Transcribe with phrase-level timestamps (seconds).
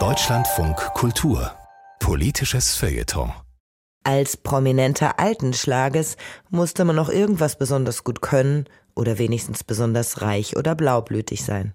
[0.00, 1.52] Deutschlandfunk Kultur
[2.00, 3.32] Politisches Feuilleton
[4.02, 6.16] als prominenter Altenschlages
[6.50, 8.64] musste man noch irgendwas besonders gut können
[8.96, 11.72] oder wenigstens besonders reich oder blaublütig sein.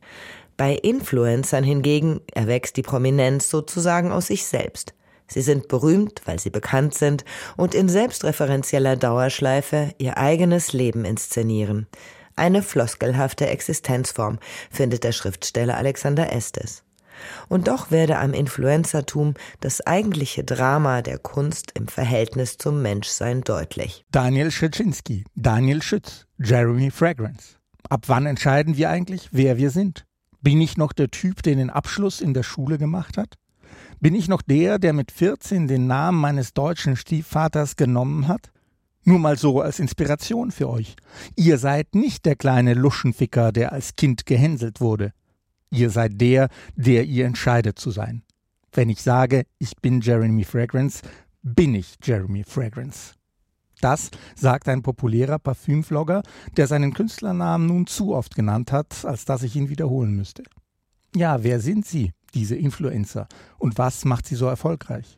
[0.58, 4.94] Bei Influencern hingegen erwächst die Prominenz sozusagen aus sich selbst.
[5.26, 7.24] Sie sind berühmt, weil sie bekannt sind
[7.56, 11.88] und in selbstreferenzieller Dauerschleife ihr eigenes Leben inszenieren.
[12.40, 14.40] Eine floskelhafte Existenzform,
[14.72, 16.84] findet der Schriftsteller Alexander Estes.
[17.50, 24.06] Und doch werde am Influencertum das eigentliche Drama der Kunst im Verhältnis zum Menschsein deutlich.
[24.12, 27.58] Daniel Schitschinski, Daniel Schütz, Jeremy Fragrance.
[27.90, 30.06] Ab wann entscheiden wir eigentlich, wer wir sind?
[30.42, 33.36] Bin ich noch der Typ, der den Abschluss in der Schule gemacht hat?
[34.00, 38.50] Bin ich noch der, der mit 14 den Namen meines deutschen Stiefvaters genommen hat?
[39.04, 40.96] Nur mal so als Inspiration für euch.
[41.36, 45.14] Ihr seid nicht der kleine Luschenficker, der als Kind gehänselt wurde.
[45.72, 48.24] Ihr seid der, der ihr entscheidet zu sein.
[48.72, 51.02] Wenn ich sage, ich bin Jeremy Fragrance,
[51.42, 53.14] bin ich Jeremy Fragrance.
[53.82, 56.22] Das sagt ein populärer Parfümvlogger,
[56.58, 60.44] der seinen Künstlernamen nun zu oft genannt hat, als dass ich ihn wiederholen müsste.
[61.16, 65.18] Ja, wer sind Sie, diese Influencer, und was macht sie so erfolgreich?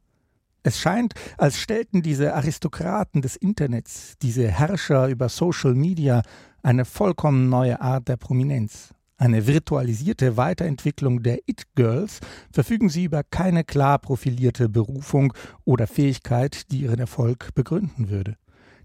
[0.63, 6.21] Es scheint, als stellten diese Aristokraten des Internets, diese Herrscher über Social Media,
[6.61, 13.63] eine vollkommen neue Art der Prominenz eine virtualisierte Weiterentwicklung der It-Girls, verfügen sie über keine
[13.63, 15.31] klar profilierte Berufung
[15.63, 18.35] oder Fähigkeit, die ihren Erfolg begründen würde.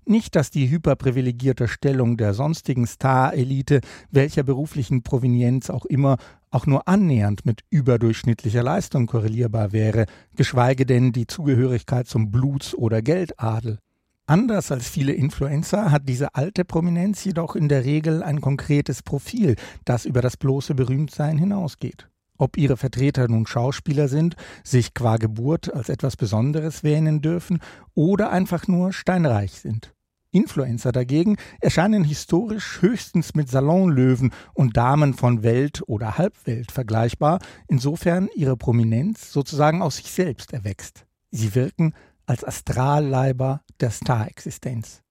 [0.09, 6.19] Nicht, dass die hyperprivilegierte Stellung der sonstigen Star-Elite, welcher beruflichen Provenienz auch immer,
[6.53, 13.03] auch nur annähernd mit überdurchschnittlicher Leistung korrelierbar wäre, geschweige denn die Zugehörigkeit zum Bluts- oder
[13.03, 13.81] Geldadel.
[14.27, 19.57] Anders als viele Influencer hat diese alte Prominenz jedoch in der Regel ein konkretes Profil,
[19.85, 22.09] das über das bloße Berühmtsein hinausgeht.
[22.39, 27.59] Ob ihre Vertreter nun Schauspieler sind, sich qua Geburt als etwas Besonderes wähnen dürfen
[27.95, 29.96] oder einfach nur steinreich sind.
[30.31, 37.39] Influencer dagegen erscheinen historisch höchstens mit Salonlöwen und Damen von Welt oder Halbwelt vergleichbar,
[37.69, 41.07] insofern ihre Prominenz sozusagen aus sich selbst erwächst.
[41.31, 41.95] Sie wirken
[42.27, 45.03] als Astralleiber der Star-Existenz.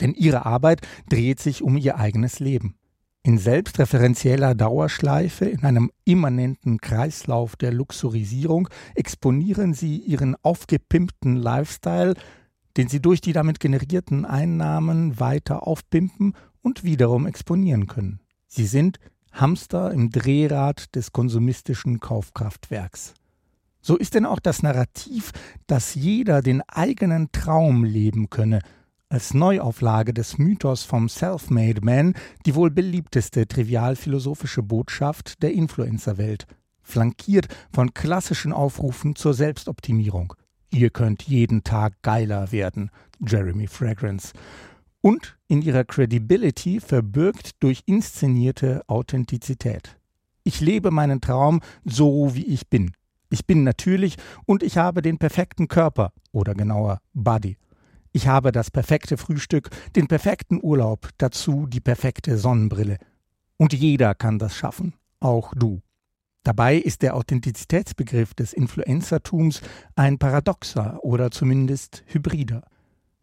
[0.00, 2.76] Denn ihre Arbeit dreht sich um ihr eigenes Leben.
[3.26, 12.14] In selbstreferenzieller Dauerschleife, in einem immanenten Kreislauf der Luxurisierung, exponieren sie ihren aufgepimpten Lifestyle,
[12.76, 18.20] den sie durch die damit generierten Einnahmen weiter aufpimpen und wiederum exponieren können.
[18.46, 18.98] Sie sind
[19.32, 23.14] Hamster im Drehrad des konsumistischen Kaufkraftwerks.
[23.80, 25.32] So ist denn auch das Narrativ,
[25.66, 28.60] dass jeder den eigenen Traum leben könne,
[29.10, 32.14] als Neuauflage des Mythos vom Self-Made Man
[32.46, 36.46] die wohl beliebteste trivialphilosophische Botschaft der Influencer-Welt,
[36.82, 40.34] flankiert von klassischen Aufrufen zur Selbstoptimierung.
[40.74, 42.90] Ihr könnt jeden Tag geiler werden,
[43.24, 44.32] Jeremy Fragrance.
[45.00, 49.96] Und in ihrer Credibility verbürgt durch inszenierte Authentizität.
[50.42, 52.90] Ich lebe meinen Traum so, wie ich bin.
[53.30, 57.56] Ich bin natürlich und ich habe den perfekten Körper oder genauer Body.
[58.10, 62.98] Ich habe das perfekte Frühstück, den perfekten Urlaub, dazu die perfekte Sonnenbrille.
[63.58, 65.82] Und jeder kann das schaffen, auch du.
[66.44, 69.62] Dabei ist der Authentizitätsbegriff des Influencertums
[69.96, 72.62] ein paradoxer oder zumindest hybrider.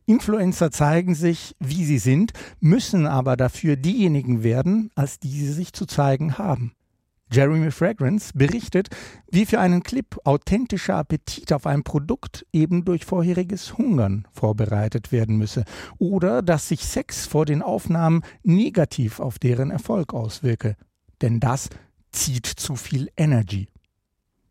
[0.07, 5.71] Influencer zeigen sich, wie sie sind, müssen aber dafür diejenigen werden, als die sie sich
[5.71, 6.73] zu zeigen haben.
[7.31, 8.89] Jeremy Fragrance berichtet,
[9.29, 15.37] wie für einen Clip authentischer Appetit auf ein Produkt eben durch vorheriges Hungern vorbereitet werden
[15.37, 15.63] müsse
[15.97, 20.75] oder dass sich Sex vor den Aufnahmen negativ auf deren Erfolg auswirke.
[21.21, 21.69] Denn das
[22.11, 23.69] zieht zu viel Energy.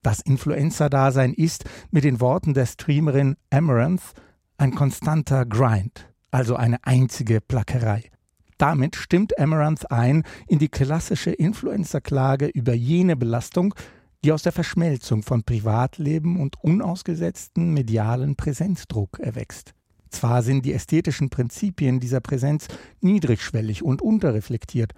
[0.03, 4.15] Das Influencer-Dasein ist, mit den Worten der Streamerin Amaranth,
[4.57, 8.11] ein konstanter Grind, also eine einzige Plackerei.
[8.57, 13.75] Damit stimmt Amaranth ein in die klassische Influencer-Klage über jene Belastung,
[14.23, 19.73] die aus der Verschmelzung von Privatleben und unausgesetzten medialen Präsenzdruck erwächst.
[20.11, 22.67] Zwar sind die ästhetischen Prinzipien dieser Präsenz
[23.01, 24.93] niedrigschwellig und unterreflektiert,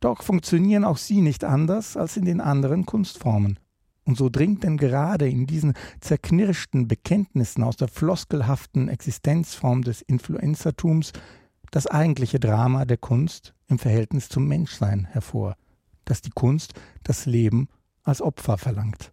[0.00, 3.58] doch funktionieren auch sie nicht anders als in den anderen Kunstformen.
[4.04, 11.12] Und so dringt denn gerade in diesen zerknirschten Bekenntnissen aus der floskelhaften Existenzform des Influencertums
[11.70, 15.56] das eigentliche Drama der Kunst im Verhältnis zum Menschsein hervor,
[16.06, 16.72] dass die Kunst
[17.02, 17.68] das Leben
[18.02, 19.12] als Opfer verlangt.